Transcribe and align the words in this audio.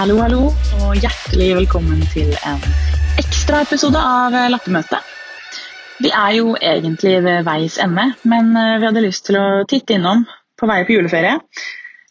Hallo, 0.00 0.14
hallo, 0.22 0.46
og 0.80 0.94
hjertelig 0.96 1.48
velkommen 1.58 2.00
til 2.14 2.30
en 2.48 2.62
ekstraepisode 3.20 4.00
av 4.00 4.32
Lappemøtet. 4.54 5.04
Vi 6.00 6.08
er 6.08 6.30
jo 6.38 6.54
egentlig 6.56 7.18
ved 7.26 7.44
veis 7.44 7.76
ende, 7.82 8.06
men 8.24 8.56
eh, 8.56 8.78
vi 8.80 8.88
hadde 8.88 9.04
lyst 9.04 9.26
til 9.28 9.36
å 9.36 9.44
titte 9.68 9.98
innom 9.98 10.24
på 10.56 10.68
vei 10.70 10.80
på 10.88 10.96
juleferie. 10.96 11.36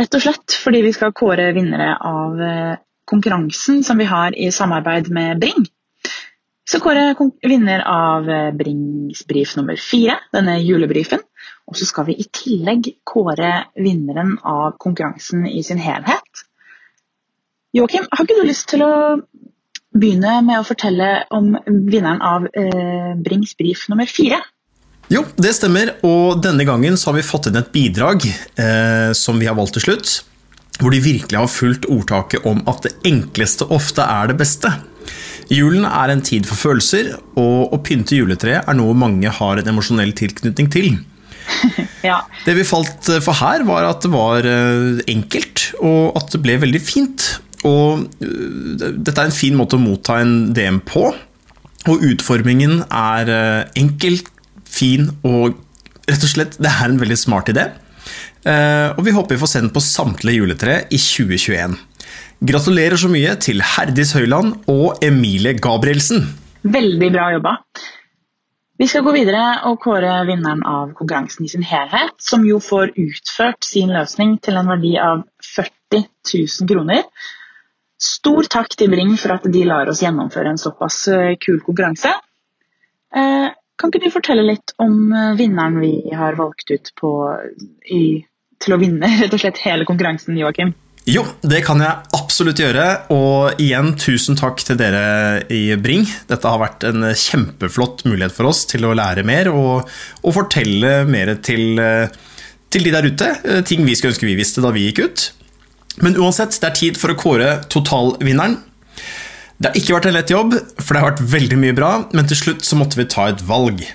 Rett 0.00 0.18
og 0.18 0.24
slett 0.24 0.58
fordi 0.58 0.82
vi 0.88 0.92
skal 0.96 1.14
kåre 1.14 1.52
vinnere 1.54 1.92
av 2.02 2.42
eh, 2.42 2.74
konkurransen 3.06 3.84
som 3.86 4.02
vi 4.02 4.10
har 4.10 4.34
i 4.34 4.50
samarbeid 4.50 5.06
med 5.14 5.38
Bring. 5.44 5.70
Skal 6.66 6.82
kåre 6.82 7.30
vinner 7.46 7.84
av 7.86 8.30
eh, 8.30 8.50
Brings 8.54 9.22
brief 9.28 9.54
nummer 9.56 9.78
fire, 9.78 10.18
denne 10.34 10.58
julebrifen. 10.58 11.22
Og 11.66 11.78
så 11.78 11.86
skal 11.86 12.08
vi 12.08 12.16
i 12.18 12.26
tillegg 12.26 12.88
kåre 13.06 13.68
vinneren 13.78 14.36
av 14.42 14.74
konkurransen 14.82 15.46
i 15.46 15.62
sin 15.66 15.78
helhet. 15.82 16.42
Joakim, 17.76 18.06
har 18.10 18.24
ikke 18.24 18.38
du 18.40 18.48
lyst 18.48 18.66
til 18.72 18.82
å 18.82 18.92
begynne 19.96 20.40
med 20.46 20.58
å 20.58 20.66
fortelle 20.66 21.10
om 21.34 21.54
vinneren 21.66 22.22
av 22.24 22.48
eh, 22.50 23.14
Brings 23.22 23.54
brief 23.58 23.86
nummer 23.92 24.10
fire. 24.10 24.40
Jo, 25.12 25.22
det 25.38 25.52
stemmer, 25.54 25.92
og 26.06 26.42
denne 26.42 26.66
gangen 26.66 26.98
så 26.98 27.12
har 27.12 27.20
vi 27.20 27.26
fått 27.28 27.46
inn 27.46 27.60
et 27.60 27.70
bidrag 27.70 28.26
eh, 28.26 29.12
som 29.14 29.38
vi 29.38 29.46
har 29.46 29.54
valgt 29.58 29.78
til 29.78 29.86
slutt. 29.86 30.16
Hvor 30.80 30.92
de 30.92 30.98
virkelig 31.00 31.38
har 31.38 31.48
fulgt 31.48 31.86
ordtaket 31.88 32.44
om 32.48 32.58
at 32.68 32.82
det 32.84 32.96
enkleste 33.06 33.70
ofte 33.72 34.02
er 34.02 34.32
det 34.32 34.40
beste. 34.42 34.74
Julen 35.52 35.84
er 35.86 36.10
en 36.10 36.22
tid 36.26 36.46
for 36.48 36.58
følelser, 36.58 37.12
og 37.38 37.74
å 37.74 37.78
pynte 37.84 38.18
juletreet 38.18 38.66
er 38.66 38.78
noe 38.78 38.96
mange 38.98 39.30
har 39.30 39.60
en 39.60 39.70
emosjonell 39.70 40.10
tilknytning 40.18 40.70
til. 40.72 40.96
ja. 42.10 42.20
Det 42.44 42.56
vi 42.58 42.66
falt 42.66 43.10
for 43.22 43.38
her, 43.38 43.64
var 43.68 43.86
at 43.86 44.02
det 44.04 44.12
var 44.14 44.46
eh, 44.48 45.02
enkelt, 45.12 45.68
og 45.80 46.18
at 46.18 46.34
det 46.34 46.42
ble 46.42 46.58
veldig 46.64 46.82
fint. 46.82 47.28
Og 47.66 48.06
øh, 48.22 48.66
dette 48.74 49.16
er 49.16 49.28
en 49.28 49.36
fin 49.36 49.56
måte 49.58 49.78
å 49.78 49.82
motta 49.82 50.20
en 50.22 50.52
DM 50.56 50.82
på. 50.86 51.08
Og 51.86 52.06
utformingen 52.10 52.80
er 52.90 53.30
øh, 53.30 53.62
enkel, 53.78 54.18
fin 54.66 55.12
og 55.24 55.54
rett 56.06 56.22
og 56.22 56.30
slett 56.30 56.56
Det 56.60 56.68
er 56.68 56.90
en 56.90 56.98
veldig 57.00 57.16
smart 57.18 57.48
idé. 57.50 57.70
Og 58.46 59.00
vi 59.02 59.10
håper 59.10 59.34
vi 59.34 59.40
får 59.40 59.48
sendt 59.50 59.72
på 59.74 59.80
samtlige 59.82 60.38
juletre 60.38 60.74
i 60.94 60.98
2021. 61.02 61.72
Gratulerer 62.46 63.00
så 63.00 63.08
mye 63.12 63.36
til 63.40 63.62
Herdis 63.64 64.12
Høyland 64.16 64.68
og 64.72 65.04
Emilie 65.04 65.56
Gabrielsen. 65.58 66.26
Veldig 66.66 67.12
bra 67.14 67.30
jobba. 67.36 67.54
Vi 68.76 68.86
skal 68.90 69.06
gå 69.06 69.14
videre 69.14 69.42
og 69.70 69.78
kåre 69.80 70.18
vinneren 70.28 70.60
av 70.68 70.90
konkurransen 70.98 71.46
i 71.46 71.48
sin 71.48 71.64
helhet, 71.64 72.12
som 72.20 72.44
jo 72.44 72.58
får 72.60 72.92
utført 73.00 73.64
sin 73.64 73.92
løsning 73.94 74.36
til 74.44 74.58
en 74.60 74.68
verdi 74.68 74.92
av 75.00 75.22
40 75.40 76.02
000 76.04 76.68
kroner. 76.68 77.06
Stor 77.96 78.44
takk 78.52 78.76
til 78.76 78.92
Bring 78.92 79.14
for 79.16 79.32
at 79.32 79.48
de 79.48 79.64
lar 79.64 79.88
oss 79.88 80.02
gjennomføre 80.04 80.52
en 80.52 80.60
såpass 80.60 81.06
eh, 81.08 81.38
kul 81.40 81.62
konkurranse. 81.64 82.12
Eh, 83.16 83.48
kan 83.80 83.92
ikke 83.92 84.04
du 84.04 84.12
fortelle 84.12 84.44
litt 84.44 84.74
om 84.82 85.08
eh, 85.08 85.32
vinneren 85.40 85.80
vi 85.80 85.94
har 86.12 86.36
valgt 86.36 86.68
ut 86.68 86.92
på, 87.00 87.12
i, 87.88 88.02
til 88.60 88.76
å 88.76 88.80
vinne 88.82 89.08
rett 89.22 89.32
og 89.32 89.40
slett 89.40 89.62
hele 89.64 89.88
konkurransen, 89.88 90.36
Joakim? 90.36 90.76
Jo, 91.06 91.22
det 91.46 91.60
kan 91.62 91.78
jeg 91.78 92.02
absolutt 92.18 92.58
gjøre. 92.58 92.84
Og 93.14 93.60
igjen, 93.62 93.92
tusen 94.00 94.38
takk 94.38 94.58
til 94.66 94.78
dere 94.80 95.44
i 95.54 95.68
Bring. 95.78 96.02
Dette 96.26 96.50
har 96.50 96.58
vært 96.62 96.86
en 96.88 97.06
kjempeflott 97.14 98.02
mulighet 98.08 98.34
for 98.34 98.50
oss 98.50 98.64
til 98.66 98.88
å 98.88 98.94
lære 98.98 99.22
mer 99.26 99.52
og, 99.52 99.86
og 100.26 100.34
fortelle 100.34 101.04
mer 101.06 101.36
til, 101.46 101.78
til 102.74 102.88
de 102.88 102.94
der 102.94 103.06
ute. 103.06 103.30
Ting 103.70 103.86
vi 103.86 103.94
skulle 103.94 104.16
ønske 104.16 104.26
vi 104.26 104.38
visste 104.38 104.64
da 104.64 104.74
vi 104.74 104.88
gikk 104.88 105.04
ut. 105.06 105.28
Men 106.02 106.18
uansett, 106.18 106.58
det 106.60 106.72
er 106.72 106.80
tid 106.80 106.98
for 107.00 107.14
å 107.14 107.20
kåre 107.20 107.52
totalvinneren. 107.72 108.58
Det 109.56 109.70
har 109.70 109.78
ikke 109.78 109.94
vært 109.94 110.10
en 110.10 110.16
lett 110.18 110.32
jobb, 110.34 110.56
for 110.82 110.90
det 110.92 111.00
har 111.00 111.12
vært 111.14 111.28
veldig 111.32 111.58
mye 111.62 111.76
bra, 111.76 111.92
men 112.12 112.26
til 112.28 112.36
slutt 112.36 112.66
så 112.66 112.76
måtte 112.76 112.98
vi 112.98 113.06
ta 113.08 113.30
et 113.30 113.40
valg. 113.48 113.86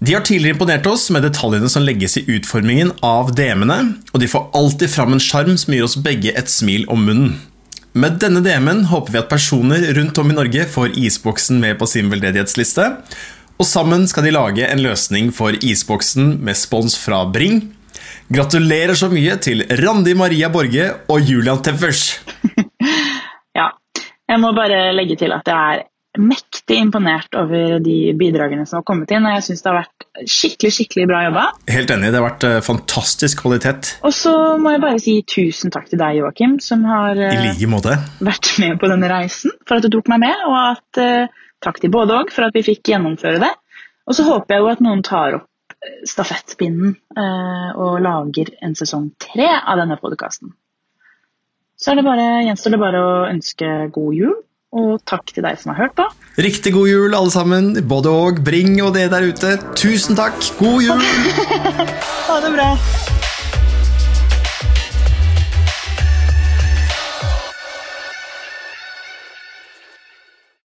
De 0.00 0.14
har 0.14 0.24
tidligere 0.24 0.56
imponert 0.56 0.86
oss 0.88 1.10
med 1.12 1.26
detaljene 1.26 1.68
som 1.68 1.84
legges 1.84 2.16
i 2.16 2.24
utformingen 2.36 2.94
av 3.04 3.34
DM-ene, 3.36 3.78
og 4.14 4.22
de 4.22 4.28
får 4.32 4.46
alltid 4.56 4.92
fram 4.92 5.12
en 5.12 5.20
sjarm 5.20 5.58
som 5.60 5.74
gir 5.76 5.84
oss 5.84 5.98
begge 6.00 6.32
et 6.32 6.48
smil 6.48 6.86
om 6.88 7.04
munnen. 7.04 7.34
Med 7.92 8.16
denne 8.22 8.40
DM-en 8.40 8.86
håper 8.88 9.12
vi 9.12 9.20
at 9.20 9.28
personer 9.28 9.84
rundt 9.98 10.18
om 10.22 10.30
i 10.30 10.36
Norge 10.38 10.64
får 10.72 10.96
isboksen 10.96 11.58
med 11.60 11.76
på 11.80 11.88
sin 11.90 12.08
veldedighetsliste, 12.12 12.86
og 13.60 13.68
sammen 13.68 14.06
skal 14.08 14.24
de 14.24 14.32
lage 14.32 14.64
en 14.64 14.80
løsning 14.80 15.28
for 15.36 15.52
isboksen 15.52 16.38
med 16.40 16.56
spons 16.56 16.96
fra 16.96 17.26
Bring, 17.28 17.60
Gratulerer 18.30 18.94
så 18.94 19.08
mye 19.10 19.34
til 19.42 19.64
Randi 19.80 20.12
Maria 20.14 20.46
Borge 20.54 20.84
og 21.10 21.26
Julian 21.26 21.58
Teffers. 21.66 22.20
ja, 23.58 23.66
jeg 24.30 24.38
må 24.38 24.52
bare 24.54 24.92
legge 24.94 25.16
til 25.18 25.34
at 25.34 25.42
det 25.48 25.56
er 25.56 25.82
mektig 26.20 26.78
imponert 26.80 27.34
over 27.38 27.78
de 27.82 27.96
bidragene 28.18 28.66
som 28.68 28.80
har 28.80 28.86
kommet 28.88 29.10
inn. 29.14 29.26
og 29.26 29.36
Jeg 29.36 29.46
syns 29.48 29.64
det 29.64 29.70
har 29.70 29.78
vært 29.80 30.28
skikkelig 30.30 30.72
skikkelig 30.76 31.06
bra 31.10 31.22
jobba. 31.26 31.44
Helt 31.72 31.92
enig, 31.94 32.10
det 32.12 32.20
har 32.20 32.26
vært 32.26 32.46
eh, 32.48 32.56
fantastisk 32.66 33.44
kvalitet. 33.44 33.92
Og 34.06 34.14
så 34.16 34.34
må 34.60 34.74
jeg 34.74 34.84
bare 34.84 35.02
si 35.02 35.16
tusen 35.24 35.74
takk 35.74 35.90
til 35.90 36.00
deg, 36.02 36.20
Joakim, 36.20 36.58
som 36.64 36.84
har 36.88 37.18
I 37.18 37.28
eh, 37.28 37.46
like 37.60 37.98
vært 38.30 38.52
med 38.62 38.80
på 38.80 38.90
denne 38.92 39.12
reisen, 39.12 39.54
for 39.68 39.78
at 39.78 39.86
du 39.86 39.92
tok 39.96 40.10
meg 40.12 40.24
med. 40.26 40.48
Og 40.48 40.58
at, 40.60 41.02
uh, 41.02 41.46
takk 41.64 41.80
til 41.82 41.92
både 41.94 42.18
òg 42.22 42.34
for 42.34 42.48
at 42.48 42.56
vi 42.56 42.66
fikk 42.66 42.92
gjennomføre 42.92 43.42
det. 43.42 43.54
Og 44.10 44.16
så 44.18 44.26
håper 44.26 44.56
jeg 44.56 44.64
jo 44.64 44.74
at 44.74 44.84
noen 44.84 45.06
tar 45.06 45.38
opp 45.38 45.48
stafettpinnen 46.08 46.92
eh, 47.16 47.70
og 47.80 48.00
lager 48.04 48.52
en 48.64 48.76
sesong 48.76 49.10
tre 49.20 49.48
av 49.48 49.80
denne 49.80 49.96
podkasten. 50.00 50.52
Så 51.80 51.94
det 51.96 52.04
bare, 52.04 52.42
gjenstår 52.44 52.74
det 52.74 52.80
bare 52.82 53.00
å 53.00 53.12
ønske 53.30 53.68
god 53.94 54.16
jul, 54.16 54.34
og 54.70 55.00
takk 55.08 55.32
til 55.34 55.44
deg 55.46 55.58
som 55.60 55.72
har 55.74 55.86
hørt 55.86 55.96
på. 55.98 56.06
Riktig 56.40 56.72
god 56.76 56.88
jul, 56.88 57.14
alle 57.16 57.32
sammen. 57.34 57.72
Både 57.90 58.12
og, 58.14 58.42
Bring 58.46 58.78
og 58.84 58.94
det 58.94 59.08
der 59.12 59.26
ute. 59.26 59.56
Tusen 59.78 60.18
takk. 60.18 60.38
God 60.60 60.82
jul! 60.86 61.08
ha 62.30 62.38
det 62.44 62.54
bra. 62.54 62.74